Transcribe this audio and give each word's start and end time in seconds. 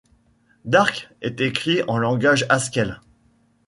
Darcs 0.65 1.11
est 1.21 1.41
écrit 1.41 1.83
en 1.87 1.99
langage 1.99 2.47
Haskell. 2.49 2.99